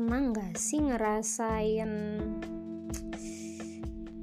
[0.00, 1.92] pernah nggak sih ngerasain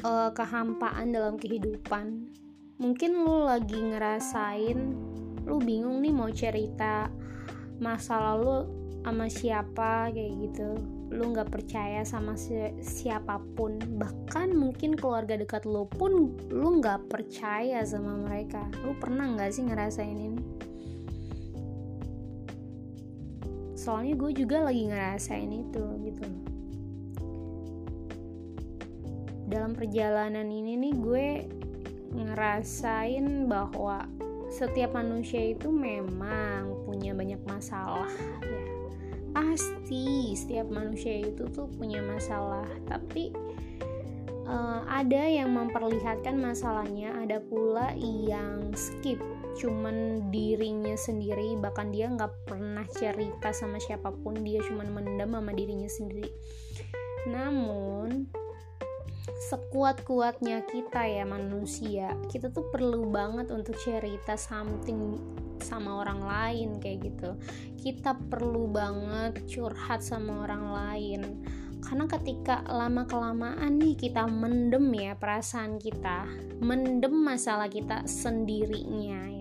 [0.00, 2.32] uh, kehampaan dalam kehidupan?
[2.80, 4.96] Mungkin lu lagi ngerasain
[5.44, 7.12] lu bingung nih mau cerita
[7.84, 8.64] masa lalu
[9.04, 10.80] sama siapa kayak gitu.
[11.12, 13.76] Lu nggak percaya sama si siapa pun.
[13.76, 18.64] Bahkan mungkin keluarga dekat lu pun lu nggak percaya sama mereka.
[18.88, 20.57] Lu pernah nggak sih ngerasain ini
[23.78, 26.26] soalnya gue juga lagi ngerasain itu gitu.
[29.46, 31.28] Dalam perjalanan ini nih gue
[32.18, 34.02] ngerasain bahwa
[34.50, 38.10] setiap manusia itu memang punya banyak masalah
[38.42, 38.64] ya.
[39.30, 43.30] Pasti setiap manusia itu tuh punya masalah tapi
[44.50, 49.22] uh, ada yang memperlihatkan masalahnya ada pula yang skip
[49.56, 55.52] cuman dirinya sendiri bahkan dia nggak pernah cerita sama siapa pun dia cuman mendam sama
[55.56, 56.28] dirinya sendiri.
[57.30, 58.28] Namun
[59.48, 65.14] sekuat-kuatnya kita ya manusia kita tuh perlu banget untuk cerita something
[65.62, 67.30] sama orang lain kayak gitu.
[67.78, 71.22] Kita perlu banget curhat sama orang lain.
[71.78, 76.26] Karena ketika lama kelamaan nih kita mendem ya perasaan kita
[76.58, 79.37] mendem masalah kita sendirinya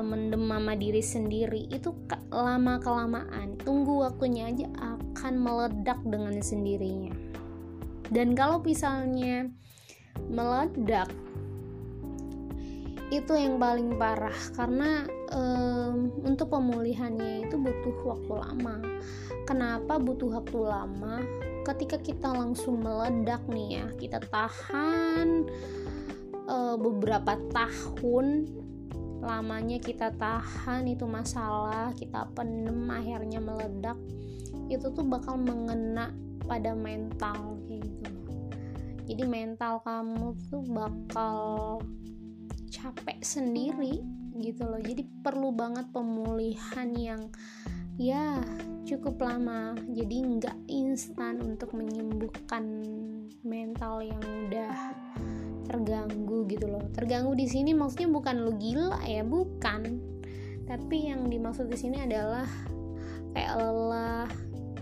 [0.00, 1.92] mendem mama diri sendiri itu
[2.32, 7.12] lama kelamaan tunggu waktunya aja akan meledak dengan sendirinya.
[8.08, 9.52] Dan kalau misalnya
[10.32, 11.12] meledak
[13.12, 15.04] itu yang paling parah karena
[15.36, 18.76] um, untuk pemulihannya itu butuh waktu lama.
[19.44, 21.20] Kenapa butuh waktu lama?
[21.68, 25.44] Ketika kita langsung meledak nih ya kita tahan
[26.48, 28.48] uh, beberapa tahun
[29.22, 33.94] lamanya kita tahan itu masalah kita pendem akhirnya meledak
[34.66, 36.10] itu tuh bakal mengena
[36.42, 38.10] pada mental gitu.
[39.06, 41.38] Jadi mental kamu tuh bakal
[42.72, 44.02] capek sendiri
[44.42, 44.80] gitu loh.
[44.82, 47.22] Jadi perlu banget pemulihan yang
[48.00, 48.40] ya
[48.88, 49.76] cukup lama.
[49.92, 52.64] Jadi nggak instan untuk menyembuhkan
[53.44, 54.74] mental yang udah
[55.72, 56.84] terganggu gitu loh.
[56.92, 59.98] Terganggu di sini maksudnya bukan lo gila ya bukan.
[60.68, 62.44] Tapi yang dimaksud di sini adalah
[63.32, 64.28] kayak lelah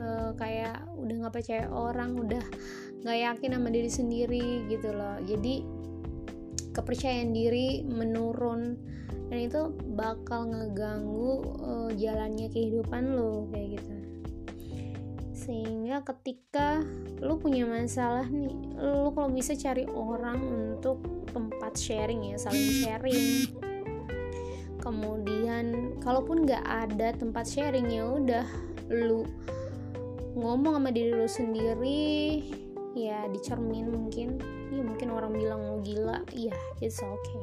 [0.03, 2.43] uh, kayak udah nggak percaya orang udah
[3.01, 5.17] nggak yakin sama diri sendiri gitu loh.
[5.23, 5.63] Jadi
[6.75, 8.75] kepercayaan diri menurun
[9.31, 14.10] dan itu bakal ngeganggu uh, jalannya kehidupan lo kayak gitu
[15.51, 16.79] sehingga ketika
[17.19, 21.03] lo punya masalah nih lo kalau bisa cari orang untuk
[21.35, 23.51] tempat sharing ya saling sharing.
[24.79, 28.47] Kemudian kalaupun nggak ada tempat sharing ya udah
[28.95, 29.27] lu
[30.39, 32.47] ngomong sama diri lu sendiri
[32.95, 34.39] ya dicermin mungkin.
[34.71, 36.23] Ya mungkin orang bilang lu gila.
[36.31, 37.43] Iya it's okay.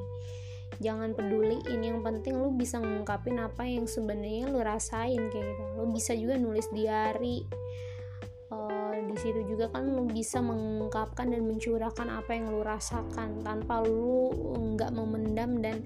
[0.80, 5.64] Jangan peduli ini yang penting lu bisa ngungkapin apa yang sebenarnya lu rasain kayak gitu.
[5.76, 7.44] Lu bisa juga nulis diary
[9.18, 14.30] di situ juga kan lu bisa mengungkapkan dan mencurahkan apa yang lu rasakan tanpa lu
[14.78, 15.82] nggak memendam dan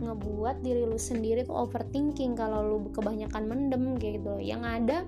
[0.00, 4.40] ngebuat diri lu sendiri tuh overthinking kalau lu kebanyakan mendem kayak gitu.
[4.40, 4.98] Yang ada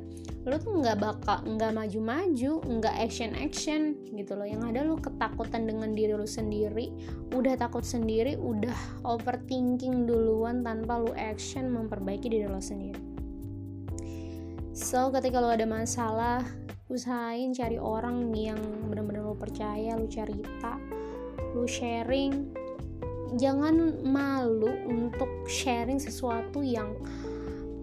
[0.44, 4.44] lu tuh nggak bakal nggak maju-maju nggak action-action gitu loh.
[4.44, 6.92] Yang ada lu ketakutan dengan diri lu sendiri
[7.32, 8.76] udah takut sendiri udah
[9.08, 13.00] overthinking duluan tanpa lu action memperbaiki diri lu sendiri.
[14.76, 16.44] So ketika lu ada masalah
[16.92, 18.60] usahain cari orang yang
[18.92, 20.76] benar-benar lu percaya lu cerita
[21.54, 22.52] lu sharing.
[23.34, 26.94] Jangan malu untuk sharing sesuatu yang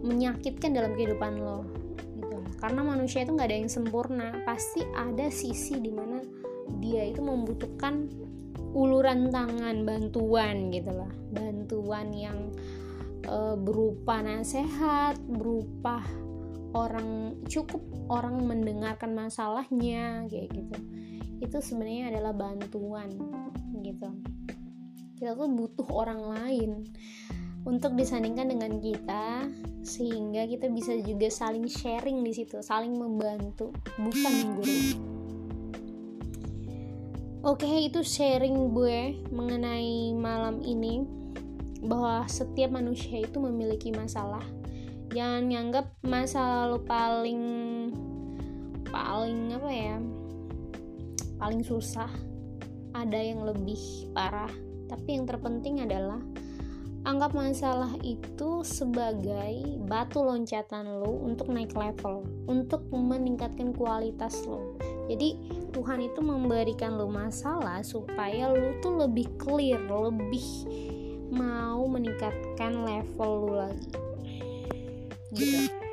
[0.03, 1.67] menyakitkan dalam kehidupan lo
[2.19, 2.39] gitu.
[2.59, 4.27] Karena manusia itu nggak ada yang sempurna.
[4.47, 6.23] Pasti ada sisi di mana
[6.79, 8.07] dia itu membutuhkan
[8.71, 11.11] uluran tangan bantuan gitu lah.
[11.35, 12.39] Bantuan yang
[13.27, 15.99] e, berupa nasihat berupa
[16.71, 20.77] orang cukup orang mendengarkan masalahnya kayak gitu
[21.41, 23.09] itu sebenarnya adalah bantuan
[23.81, 24.09] gitu
[25.17, 26.71] kita tuh butuh orang lain
[27.61, 29.45] untuk disandingkan dengan kita
[29.85, 34.97] sehingga kita bisa juga saling sharing di situ, saling membantu, bukan menggurui.
[37.41, 41.01] Oke, itu sharing gue mengenai malam ini
[41.81, 44.45] bahwa setiap manusia itu memiliki masalah.
[45.11, 47.43] Jangan nganggap masa lalu paling
[48.87, 49.97] paling apa ya?
[51.41, 52.11] paling susah.
[52.91, 54.51] Ada yang lebih parah
[54.91, 56.19] tapi yang terpenting adalah
[57.07, 64.75] anggap masalah itu sebagai batu loncatan lo untuk naik level, untuk meningkatkan kualitas lo.
[65.07, 65.39] Jadi
[65.71, 70.45] Tuhan itu memberikan lo masalah supaya lo tuh lebih clear, lebih
[71.31, 74.00] mau meningkatkan level lo lagi.
[75.33, 75.90] 你的。